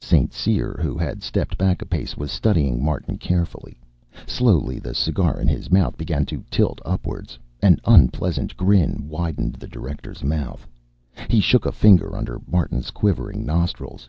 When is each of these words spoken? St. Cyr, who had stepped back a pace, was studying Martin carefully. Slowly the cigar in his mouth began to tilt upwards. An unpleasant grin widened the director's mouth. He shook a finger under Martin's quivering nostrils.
St. 0.00 0.32
Cyr, 0.32 0.78
who 0.80 0.96
had 0.96 1.22
stepped 1.22 1.58
back 1.58 1.82
a 1.82 1.84
pace, 1.84 2.16
was 2.16 2.32
studying 2.32 2.82
Martin 2.82 3.18
carefully. 3.18 3.78
Slowly 4.26 4.78
the 4.78 4.94
cigar 4.94 5.38
in 5.38 5.46
his 5.46 5.70
mouth 5.70 5.98
began 5.98 6.24
to 6.24 6.42
tilt 6.50 6.80
upwards. 6.86 7.38
An 7.60 7.78
unpleasant 7.84 8.56
grin 8.56 9.06
widened 9.10 9.56
the 9.56 9.68
director's 9.68 10.24
mouth. 10.24 10.66
He 11.28 11.38
shook 11.42 11.66
a 11.66 11.70
finger 11.72 12.16
under 12.16 12.40
Martin's 12.50 12.90
quivering 12.90 13.44
nostrils. 13.44 14.08